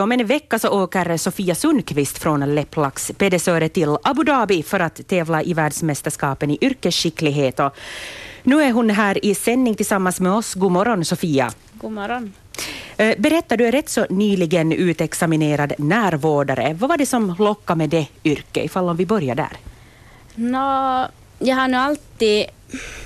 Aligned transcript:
Om 0.00 0.12
en 0.12 0.26
vecka 0.26 0.58
så 0.58 0.68
åker 0.68 1.16
Sofia 1.16 1.54
Sundqvist 1.54 2.18
från 2.18 2.54
Leplax 2.54 3.12
Pedersöre 3.18 3.68
till 3.68 3.96
Abu 4.02 4.24
Dhabi 4.24 4.62
för 4.62 4.80
att 4.80 5.08
tävla 5.08 5.42
i 5.42 5.54
världsmästerskapen 5.54 6.50
i 6.50 6.58
yrkesskicklighet. 6.60 7.60
Och 7.60 7.76
nu 8.42 8.62
är 8.62 8.72
hon 8.72 8.90
här 8.90 9.24
i 9.24 9.34
sändning 9.34 9.74
tillsammans 9.74 10.20
med 10.20 10.32
oss. 10.32 10.54
God 10.54 10.72
morgon 10.72 11.04
Sofia. 11.04 11.52
God 11.72 11.92
morgon. 11.92 12.32
Eh, 12.96 13.18
berätta, 13.18 13.56
du 13.56 13.66
är 13.66 13.72
rätt 13.72 13.88
så 13.88 14.06
nyligen 14.10 14.72
utexaminerad 14.72 15.72
närvårdare. 15.78 16.76
Vad 16.80 16.90
var 16.90 16.96
det 16.96 17.06
som 17.06 17.34
lockade 17.38 17.78
med 17.78 17.90
det 17.90 18.06
yrket, 18.24 18.64
ifall 18.64 18.88
om 18.88 18.96
vi 18.96 19.06
börjar 19.06 19.34
där? 19.34 19.56
Nå, 20.34 21.08
jag 21.38 21.56
har 21.56 21.68
nog 21.68 21.80
alltid 21.80 22.44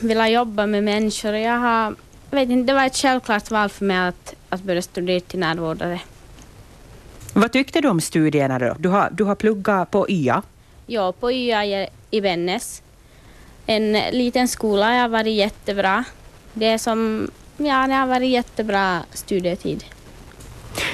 velat 0.00 0.30
jobba 0.30 0.66
med 0.66 0.84
människor. 0.84 1.34
Jag 1.34 1.58
har, 1.58 1.94
vet 2.30 2.50
inte, 2.50 2.72
det 2.72 2.76
var 2.76 2.86
ett 2.86 2.96
självklart 2.96 3.50
val 3.50 3.68
för 3.68 3.84
mig 3.84 4.08
att, 4.08 4.34
att 4.48 4.62
börja 4.62 4.82
studera 4.82 5.20
till 5.20 5.38
närvårdare. 5.38 6.00
Vad 7.32 7.52
tyckte 7.52 7.80
du 7.80 7.88
om 7.88 8.00
studierna 8.00 8.58
då? 8.58 8.76
Du 8.78 8.88
har, 8.88 9.08
du 9.12 9.24
har 9.24 9.34
pluggat 9.34 9.90
på 9.90 10.06
YA. 10.10 10.42
Ja, 10.86 11.12
på 11.12 11.32
YA 11.32 11.64
i- 12.10 12.20
Vännäs. 12.20 12.82
En 13.66 13.92
liten 13.92 14.48
skola 14.48 14.86
har 15.00 15.08
varit 15.08 15.34
jättebra. 15.34 16.04
Det 16.52 16.66
är 16.66 16.78
som, 16.78 17.30
ja, 17.56 17.86
det 17.86 17.94
har 17.94 18.06
varit 18.06 18.30
jättebra 18.30 19.02
studietid. 19.12 19.84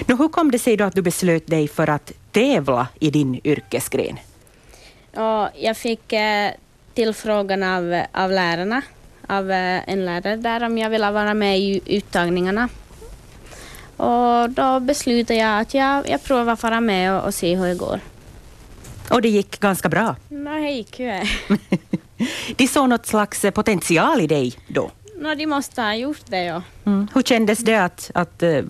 Nå, 0.06 0.16
hur 0.16 0.28
kom 0.28 0.50
det 0.50 0.58
sig 0.58 0.76
då 0.76 0.84
att 0.84 0.94
du 0.94 1.02
beslöt 1.02 1.46
dig 1.46 1.68
för 1.68 1.90
att 1.90 2.12
tävla 2.32 2.88
i 3.00 3.10
din 3.10 3.40
yrkesgren? 3.44 4.18
Och 5.14 5.48
jag 5.54 5.76
fick 5.76 6.12
eh, 6.12 6.50
tillfrågan 6.94 7.62
av, 7.62 8.02
av 8.12 8.30
lärarna, 8.30 8.82
av 9.28 9.50
eh, 9.50 9.88
en 9.88 10.04
lärare 10.04 10.36
där 10.36 10.62
om 10.66 10.78
jag 10.78 10.90
ville 10.90 11.10
vara 11.10 11.34
med 11.34 11.58
i 11.58 11.80
uttagningarna. 11.86 12.68
Och 13.96 14.50
då 14.50 14.80
beslutade 14.80 15.38
jag 15.38 15.60
att 15.60 15.74
jag, 15.74 16.08
jag 16.08 16.22
provar 16.24 16.52
att 16.52 16.62
vara 16.62 16.80
med 16.80 17.12
och, 17.12 17.24
och 17.24 17.34
se 17.34 17.56
hur 17.56 17.66
det 17.66 17.74
går. 17.74 18.00
Och 19.10 19.22
det 19.22 19.28
gick 19.28 19.60
ganska 19.60 19.88
bra. 19.88 20.16
Nå, 20.28 20.50
det 20.50 20.70
gick 20.70 21.00
ju. 21.00 21.22
De 22.56 22.68
såg 22.68 22.88
något 22.88 23.06
slags 23.06 23.44
eh, 23.44 23.50
potential 23.50 24.20
i 24.20 24.26
dig 24.26 24.54
då. 24.68 24.90
Nå, 25.16 25.34
de 25.34 25.46
måste 25.46 25.82
ha 25.82 25.94
gjort 25.94 26.22
det, 26.26 26.44
ja. 26.44 26.62
Mm. 26.84 27.08
Hur 27.14 27.22
kändes 27.22 27.58
det 27.58 27.76
att, 27.76 28.10
att 28.14 28.42
eh, 28.42 28.62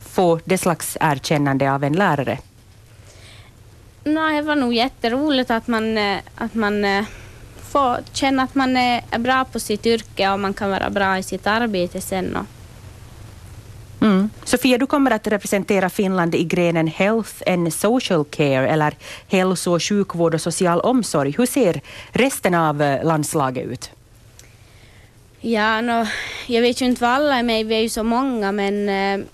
få 0.00 0.40
det 0.44 0.58
slags 0.58 0.96
erkännande 1.00 1.72
av 1.72 1.84
en 1.84 1.92
lärare? 1.92 2.38
Nå, 4.04 4.28
det 4.28 4.42
var 4.42 4.56
nog 4.56 4.74
jätteroligt 4.74 5.50
att 5.50 5.66
man, 5.66 5.98
att 6.34 6.54
man 6.54 7.04
får 7.70 7.98
känna 8.12 8.42
att 8.42 8.54
man 8.54 8.76
är 8.76 9.04
är 9.10 9.18
bra 9.18 9.44
på 9.44 9.60
sitt 9.60 9.86
yrke 9.86 10.30
och 10.30 10.40
man 10.40 10.54
kan 10.54 10.70
vara 10.70 10.90
bra 10.90 11.18
i 11.18 11.22
sitt 11.22 11.46
arbete 11.46 12.00
sen. 12.00 12.36
Och, 12.36 12.46
Mm. 14.00 14.30
Sofia, 14.44 14.78
du 14.78 14.86
kommer 14.86 15.10
att 15.10 15.26
representera 15.26 15.90
Finland 15.90 16.34
i 16.34 16.44
grenen 16.44 16.86
Health 16.86 17.42
and 17.46 17.74
Social 17.74 18.24
Care 18.24 18.68
eller 18.68 18.96
hälso 19.28 19.74
och 19.74 19.82
sjukvård 19.82 20.34
och 20.34 20.40
social 20.40 20.80
omsorg. 20.80 21.34
Hur 21.38 21.46
ser 21.46 21.80
resten 22.12 22.54
av 22.54 22.82
eh, 22.82 23.04
landslaget 23.04 23.66
ut? 23.66 23.90
Ja, 25.40 25.80
no, 25.80 26.06
jag 26.46 26.62
vet 26.62 26.80
ju 26.80 26.86
inte 26.86 27.02
vad 27.02 27.10
alla 27.10 27.38
är 27.38 27.42
med 27.42 27.66
vi 27.66 27.74
är 27.74 27.80
ju 27.80 27.88
så 27.88 28.02
många, 28.02 28.52
men 28.52 28.88
eh, 28.88 29.26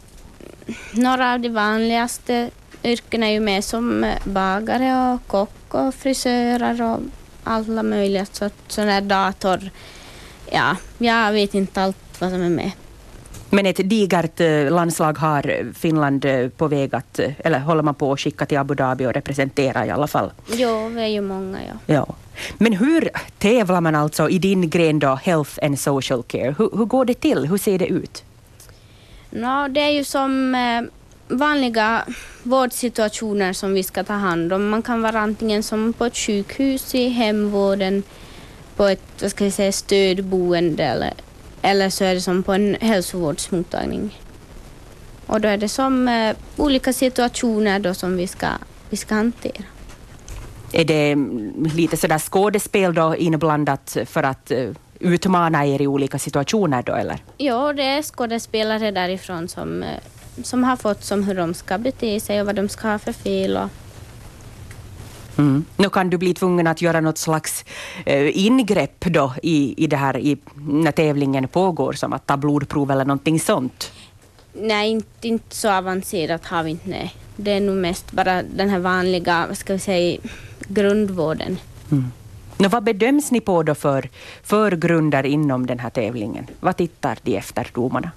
några 0.93 1.33
av 1.33 1.41
de 1.41 1.49
vanligaste 1.49 2.51
yrkena 2.83 3.27
är 3.27 3.33
ju 3.33 3.41
med 3.41 3.65
som 3.65 4.05
eh, 4.05 4.19
bagare 4.25 5.13
och 5.15 5.27
kock 5.27 5.75
och 5.75 5.95
frisörer 5.95 6.83
och 6.83 7.01
alla 7.45 7.83
möjliga 7.83 8.27
sorts 8.27 8.55
sån 8.69 8.87
där 8.87 9.01
dator. 9.01 9.71
Ja, 10.51 10.77
jag 10.99 11.33
vet 11.33 11.55
inte 11.55 11.83
allt 11.83 12.21
vad 12.21 12.31
som 12.31 12.43
är 12.43 12.49
med. 12.49 12.71
Men 13.55 13.67
ett 13.67 13.91
digert 13.91 14.41
eh, 14.41 14.71
landslag 14.71 15.19
har 15.19 15.73
Finland 15.75 16.25
eh, 16.25 16.49
på 16.49 16.69
väg 16.69 16.95
att, 16.95 17.19
eh, 17.19 17.31
eller 17.39 17.59
håller 17.59 17.83
man 17.83 17.95
på 17.95 18.13
att 18.13 18.21
skicka 18.21 18.47
till 18.47 18.59
Abu 18.59 18.75
Dhabi 18.75 19.07
och 19.07 19.13
representera 19.13 19.87
i 19.87 19.91
alla 19.91 20.07
fall. 20.07 20.33
Jo, 20.53 20.89
vi 20.89 21.03
är 21.03 21.07
ju 21.07 21.21
många, 21.21 21.59
ja. 21.69 21.95
Ja. 21.95 22.15
Men 22.59 22.73
hur 22.73 23.11
tävlar 23.39 23.81
man 23.81 23.95
alltså 23.95 24.29
i 24.29 24.39
din 24.39 24.71
gren 24.71 24.99
då, 24.99 25.15
Health 25.15 25.59
and 25.63 25.79
Social 25.79 26.23
Care? 26.23 26.55
Hur, 26.59 26.71
hur 26.77 26.85
går 26.85 27.05
det 27.05 27.15
till? 27.15 27.47
Hur 27.47 27.59
ser 27.59 27.79
det 27.79 27.87
ut? 27.87 28.25
Nå, 29.31 29.69
det 29.69 29.81
är 29.81 29.91
ju 29.91 30.05
som 30.05 30.55
eh, 30.55 30.83
vanliga 31.37 32.05
vårdsituationer 32.43 33.53
som 33.53 33.75
vi 33.75 33.83
ska 33.83 34.05
ta 34.05 34.13
hand 34.13 34.53
om. 34.53 34.69
Man 34.69 34.83
kan 34.83 35.03
vara 35.03 35.21
antingen 35.21 35.63
som 35.63 35.93
på 35.93 36.05
ett 36.05 36.17
sjukhus, 36.17 36.95
i 36.95 37.09
hemvården, 37.09 38.03
på 38.77 38.85
ett 38.85 39.23
vad 39.23 39.31
ska 39.31 39.45
jag 39.45 39.53
säga, 39.53 39.73
stödboende 39.73 40.85
eller, 40.85 41.13
eller 41.65 41.91
så 41.91 42.05
är 42.05 42.15
det 42.15 42.21
som 42.21 42.43
på 42.43 42.53
en 42.53 42.77
hälsovårdsmottagning. 42.81 44.19
Och 45.27 45.41
då 45.41 45.49
är 45.49 45.57
det 45.57 45.69
som 45.69 46.09
eh, 46.09 46.37
olika 46.57 46.93
situationer 46.93 47.79
då 47.79 47.95
som 47.95 48.17
vi 48.17 48.27
ska, 48.27 48.47
vi 48.91 48.97
ska 48.97 49.15
hantera. 49.15 49.65
Är 50.73 50.85
det 50.85 51.13
mm, 51.13 51.71
lite 51.75 51.97
sådär 51.97 52.19
skådespel 52.19 52.95
då 52.95 53.17
inblandat 53.17 53.97
för 54.07 54.23
att 54.23 54.51
eh, 54.51 54.71
utmana 55.01 55.67
er 55.67 55.83
i 55.83 55.87
olika 55.87 56.19
situationer 56.19 56.83
då 56.83 56.95
eller? 56.95 57.19
Ja, 57.37 57.73
det 57.73 57.83
är 57.83 58.03
skådespelare 58.03 58.91
därifrån 58.91 59.49
som, 59.49 59.83
eh, 59.83 59.89
som 60.43 60.65
har 60.65 60.77
fått 60.77 61.05
som 61.05 61.25
hur 61.25 61.35
de 61.35 61.55
ska 61.55 61.79
bete 61.79 62.21
sig 62.21 62.41
och 62.41 62.47
vad 62.47 62.55
de 62.55 62.69
ska 62.69 62.89
ha 62.89 62.99
för 62.99 63.13
fel. 63.13 63.57
Och, 63.57 63.69
Mm. 65.39 65.65
Nu 65.77 65.89
kan 65.89 66.11
du 66.11 66.19
bli 66.19 66.35
tvungen 66.35 66.67
att 66.67 66.83
göra 66.83 67.01
något 67.01 67.19
slags 67.19 67.65
eh, 68.07 68.47
ingrepp 68.47 69.05
då 69.05 69.33
i, 69.43 69.85
i 69.85 69.87
det 69.87 69.97
här 69.97 70.17
i, 70.17 70.39
när 70.55 70.93
tävlingen 70.93 71.49
pågår, 71.49 71.93
som 71.93 72.13
att 72.13 72.27
ta 72.27 72.37
blodprov 72.37 72.91
eller 72.91 73.05
någonting 73.05 73.41
sånt. 73.41 73.93
Nej, 74.53 74.91
inte, 74.91 75.29
inte 75.29 75.57
så 75.57 75.71
avancerat 75.71 76.47
har 76.47 76.63
vi 76.63 76.71
inte. 76.71 76.89
Nej. 76.89 77.15
Det 77.37 77.51
är 77.51 77.61
nog 77.61 77.77
mest 77.77 78.13
bara 78.13 78.43
den 78.43 78.69
här 78.69 78.79
vanliga, 78.79 79.47
vad 79.49 79.59
ska 79.59 79.73
vi 79.73 79.79
säga, 79.79 80.21
grundvården. 80.69 81.59
Mm. 81.91 82.13
Vad 82.57 82.83
bedöms 82.85 83.31
ni 83.31 83.41
på 83.41 83.63
då 83.63 83.75
för, 83.75 84.09
för 84.43 84.71
grunder 84.77 85.27
inom 85.27 85.67
den 85.67 85.79
här 85.79 85.91
tävlingen? 85.91 86.47
Vad 86.61 86.77
tittar 86.77 87.19
de 87.23 87.37
efter, 87.37 87.71
domarna? 87.75 88.11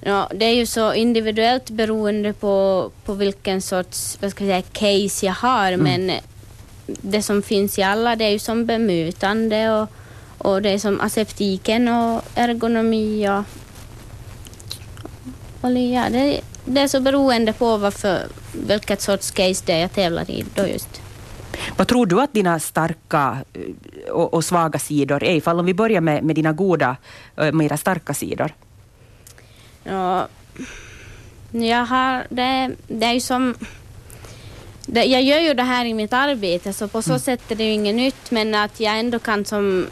Ja, 0.00 0.30
det 0.34 0.44
är 0.44 0.54
ju 0.54 0.66
så 0.66 0.94
individuellt 0.94 1.70
beroende 1.70 2.32
på, 2.32 2.90
på 3.04 3.14
vilken 3.14 3.62
sorts 3.62 4.18
vad 4.20 4.30
ska 4.30 4.44
jag 4.44 4.64
säga, 4.64 4.72
case 4.72 5.26
jag 5.26 5.32
har, 5.32 5.76
men 5.76 6.12
det 6.86 7.22
som 7.22 7.42
finns 7.42 7.78
i 7.78 7.82
alla 7.82 8.16
det 8.16 8.24
är 8.24 8.30
ju 8.30 8.38
som 8.38 8.66
bemötande 8.66 9.70
och, 9.70 9.88
och 10.38 10.62
det 10.62 10.70
är 10.70 10.78
som 10.78 11.00
aseptiken 11.00 11.88
och 11.88 12.22
ergonomi 12.34 13.28
och, 13.28 13.44
och 15.60 15.72
ja, 15.72 16.08
det, 16.10 16.40
det 16.64 16.80
är 16.80 16.88
så 16.88 17.00
beroende 17.00 17.52
på 17.52 17.76
varför, 17.76 18.26
vilket 18.52 19.00
sorts 19.00 19.30
case 19.30 19.62
det 19.66 19.72
är 19.72 19.80
jag 19.80 19.92
tävlar 19.92 20.30
i 20.30 20.44
då 20.54 20.66
just. 20.66 21.02
Vad 21.76 21.88
tror 21.88 22.06
du 22.06 22.20
att 22.20 22.32
dina 22.32 22.58
starka 22.58 23.38
eh, 23.52 24.10
och, 24.12 24.34
och 24.34 24.44
svaga 24.44 24.78
sidor 24.78 25.22
är? 25.22 25.34
Ifall 25.34 25.58
om 25.60 25.66
vi 25.66 25.74
börjar 25.74 26.00
med, 26.00 26.24
med 26.24 26.36
dina 26.36 26.52
goda, 26.52 26.96
eh, 27.36 27.52
med 27.52 27.66
era 27.66 27.76
starka 27.76 28.14
sidor. 28.14 28.52
Ja, 29.86 30.28
jag 31.50 31.84
har, 31.84 32.26
det, 32.28 32.76
det 32.86 33.06
är 33.06 33.12
ju 33.12 33.20
som... 33.20 33.54
Det, 34.86 35.04
jag 35.04 35.22
gör 35.22 35.38
ju 35.38 35.54
det 35.54 35.62
här 35.62 35.84
i 35.84 35.94
mitt 35.94 36.12
arbete 36.12 36.72
så 36.72 36.88
på 36.88 37.02
så 37.02 37.18
sätt 37.18 37.50
är 37.50 37.56
det 37.56 37.64
ju 37.64 37.72
inget 37.72 37.94
nytt 37.94 38.30
men 38.30 38.54
att 38.54 38.80
jag 38.80 38.98
ändå 38.98 39.18
kan 39.18 39.44
som 39.44 39.86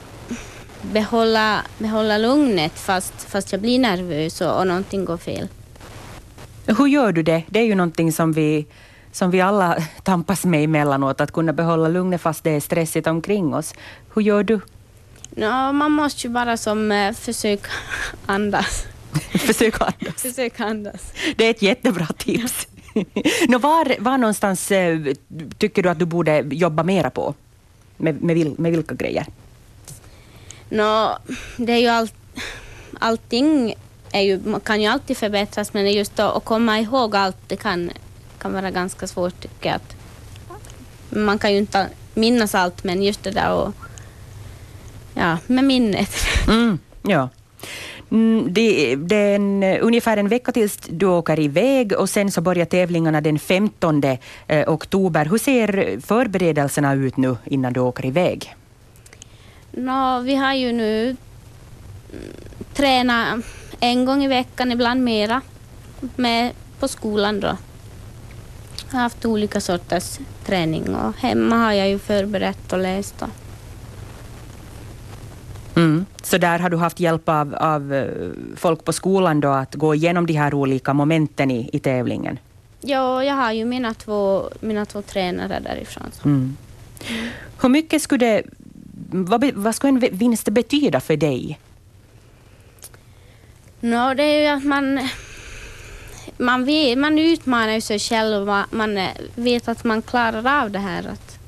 behålla, 0.82 1.62
behålla 1.78 2.18
lugnet 2.18 2.72
fast, 2.72 3.14
fast 3.28 3.52
jag 3.52 3.60
blir 3.60 3.78
nervös 3.78 4.40
och, 4.40 4.58
och 4.58 4.66
någonting 4.66 5.04
går 5.04 5.16
fel. 5.16 5.48
Hur 6.66 6.86
gör 6.86 7.12
du 7.12 7.22
det? 7.22 7.42
Det 7.48 7.58
är 7.58 7.64
ju 7.64 7.74
någonting 7.74 8.12
som 8.12 8.32
vi, 8.32 8.66
som 9.12 9.30
vi 9.30 9.40
alla 9.40 9.76
tampas 10.02 10.44
med 10.44 10.64
emellanåt, 10.64 11.20
att 11.20 11.32
kunna 11.32 11.52
behålla 11.52 11.88
lugnet 11.88 12.20
fast 12.20 12.44
det 12.44 12.50
är 12.50 12.60
stressigt 12.60 13.06
omkring 13.06 13.54
oss. 13.54 13.74
Hur 14.14 14.22
gör 14.22 14.42
du? 14.42 14.60
Nå, 15.30 15.72
man 15.72 15.92
måste 15.92 16.26
ju 16.26 16.32
bara 16.32 16.56
som 16.56 16.92
eh, 16.92 17.12
försöka 17.12 17.70
andas. 18.26 18.86
Försök 19.38 19.80
andas. 19.80 20.22
Försöka 20.22 20.64
andas. 20.64 21.12
Det 21.36 21.46
är 21.46 21.50
ett 21.50 21.62
jättebra 21.62 22.06
tips. 22.06 22.68
Nå, 23.48 23.58
var, 23.58 24.00
var 24.00 24.18
någonstans 24.18 24.70
eh, 24.70 24.98
tycker 25.58 25.82
du 25.82 25.88
att 25.88 25.98
du 25.98 26.04
borde 26.04 26.44
jobba 26.50 26.82
mera 26.82 27.10
på? 27.10 27.34
Med, 27.96 28.22
med, 28.22 28.34
vil, 28.36 28.54
med 28.58 28.72
vilka 28.72 28.94
grejer? 28.94 29.26
Nå, 30.68 31.18
det 31.56 31.72
är 31.72 31.78
ju 31.78 31.88
allt, 31.88 32.14
allting 32.98 33.74
är 34.12 34.20
ju, 34.20 34.60
kan 34.64 34.82
ju 34.82 34.88
alltid 34.88 35.16
förbättras 35.16 35.74
men 35.74 35.92
just 35.92 36.18
att 36.18 36.44
komma 36.44 36.80
ihåg 36.80 37.16
allt 37.16 37.36
det 37.46 37.56
kan, 37.56 37.90
kan 38.38 38.52
vara 38.52 38.70
ganska 38.70 39.06
svårt 39.06 39.40
tycker 39.40 39.68
jag. 39.68 39.76
Att, 39.76 39.96
man 41.08 41.38
kan 41.38 41.52
ju 41.52 41.58
inte 41.58 41.88
minnas 42.14 42.54
allt 42.54 42.84
men 42.84 43.02
just 43.02 43.22
det 43.22 43.30
där 43.30 43.52
och 43.52 43.74
ja, 45.14 45.38
med 45.46 45.64
minnet. 45.64 46.10
Mm, 46.48 46.78
ja. 47.02 47.28
Mm, 48.10 48.52
Det, 48.52 48.96
det 48.96 49.16
är 49.16 49.34
en, 49.34 49.62
ungefär 49.62 50.16
en 50.16 50.28
vecka 50.28 50.52
tills 50.52 50.76
du 50.76 51.06
åker 51.06 51.40
iväg 51.40 51.92
och 51.92 52.10
sen 52.10 52.30
så 52.30 52.40
börjar 52.40 52.64
tävlingarna 52.64 53.20
den 53.20 53.38
15 53.38 54.02
eh, 54.04 54.68
oktober. 54.68 55.24
Hur 55.24 55.38
ser 55.38 56.00
förberedelserna 56.00 56.94
ut 56.94 57.16
nu 57.16 57.36
innan 57.44 57.72
du 57.72 57.80
åker 57.80 58.06
iväg? 58.06 58.54
Nå, 59.70 60.20
vi 60.20 60.34
har 60.34 60.54
ju 60.54 60.72
nu 60.72 61.04
mm, 61.08 61.16
tränat 62.74 63.40
en 63.80 64.04
gång 64.04 64.24
i 64.24 64.28
veckan, 64.28 64.72
ibland 64.72 65.04
mera, 65.04 65.40
med 66.16 66.52
på 66.80 66.88
skolan 66.88 67.40
då. 67.40 67.56
Jag 68.90 68.96
har 68.96 69.02
haft 69.02 69.24
olika 69.24 69.60
sorters 69.60 70.18
träning 70.46 70.94
och 70.94 71.16
hemma 71.16 71.56
har 71.56 71.72
jag 71.72 71.88
ju 71.88 71.98
förberett 71.98 72.72
och 72.72 72.78
läst. 72.78 73.14
Då. 73.18 73.26
Mm. 75.80 76.06
Så 76.24 76.38
där 76.38 76.58
har 76.58 76.70
du 76.70 76.76
haft 76.76 77.00
hjälp 77.00 77.28
av, 77.28 77.54
av 77.54 77.94
eh, 77.94 78.06
folk 78.56 78.84
på 78.84 78.92
skolan 78.92 79.40
då 79.40 79.48
att 79.48 79.74
gå 79.74 79.94
igenom 79.94 80.26
de 80.26 80.32
här 80.32 80.54
olika 80.54 80.92
momenten 80.92 81.50
i, 81.50 81.70
i 81.72 81.78
tävlingen? 81.78 82.38
Ja, 82.80 83.24
jag 83.24 83.34
har 83.34 83.52
ju 83.52 83.64
mina 83.64 83.94
två, 83.94 84.50
mina 84.60 84.84
två 84.84 85.02
tränare 85.02 85.60
därifrån. 85.60 86.10
Mm. 86.24 86.56
Hur 87.62 87.68
mycket 87.68 88.02
skulle 88.02 88.26
det, 88.26 88.42
vad, 89.10 89.44
vad 89.54 89.74
skulle 89.74 89.92
en 89.92 90.18
vinst 90.18 90.48
betyda 90.48 91.00
för 91.00 91.16
dig? 91.16 91.58
No, 93.80 94.14
det 94.14 94.22
är 94.22 94.40
ju 94.40 94.46
att 94.46 94.64
man, 94.64 95.08
man, 96.38 96.64
vet, 96.64 96.98
man 96.98 97.18
utmanar 97.18 97.80
sig 97.80 97.98
själv 97.98 98.50
och 98.50 98.64
man 98.70 98.98
vet 99.34 99.68
att 99.68 99.84
man 99.84 100.02
klarar 100.02 100.62
av 100.62 100.70
det 100.70 100.78
här. 100.78 101.06
Att, 101.08 101.38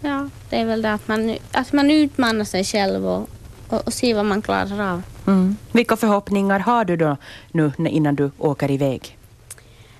ja, 0.00 0.28
det 0.50 0.56
är 0.56 0.64
väl 0.64 0.82
det 0.82 0.92
att 0.92 1.08
man, 1.08 1.36
att 1.52 1.72
man 1.72 1.90
utmanar 1.90 2.44
sig 2.44 2.64
själv 2.64 3.06
och, 3.06 3.28
och, 3.74 3.86
och 3.86 3.92
ser 3.92 4.14
vad 4.14 4.24
man 4.24 4.42
klarar 4.42 4.92
av. 4.92 5.02
Mm. 5.26 5.56
Vilka 5.72 5.96
förhoppningar 5.96 6.58
har 6.58 6.84
du 6.84 6.96
då 6.96 7.16
nu 7.52 7.72
innan 7.78 8.14
du 8.14 8.30
åker 8.38 8.70
iväg? 8.70 9.18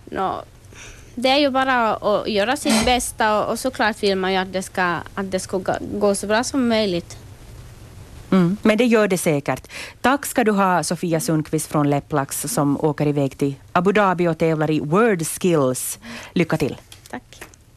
No, 0.04 0.42
det 1.14 1.28
är 1.28 1.38
ju 1.38 1.50
bara 1.50 1.94
att 1.94 2.28
göra 2.28 2.56
sitt 2.56 2.84
bästa 2.84 3.40
och, 3.40 3.50
och 3.50 3.58
såklart 3.58 4.02
vill 4.02 4.18
man 4.18 4.32
ju 4.32 4.38
att 4.38 4.52
det 4.52 4.62
ska, 4.62 4.82
att 5.14 5.30
det 5.30 5.40
ska 5.40 5.60
gå 5.80 6.14
så 6.14 6.26
bra 6.26 6.44
som 6.44 6.68
möjligt. 6.68 7.16
Mm, 8.30 8.56
men 8.62 8.78
det 8.78 8.84
gör 8.84 9.08
det 9.08 9.18
säkert. 9.18 9.70
Tack 10.00 10.26
ska 10.26 10.44
du 10.44 10.52
ha 10.52 10.82
Sofia 10.82 11.20
Sundqvist 11.20 11.66
från 11.66 11.90
Lepplax 11.90 12.42
som 12.42 12.80
åker 12.80 13.06
iväg 13.06 13.38
till 13.38 13.54
Abu 13.72 13.92
Dhabi 13.92 14.28
och 14.28 14.38
tävlar 14.38 14.70
i 14.70 14.80
Word 14.80 15.26
Skills. 15.26 15.98
Lycka 16.32 16.56
till! 16.56 16.76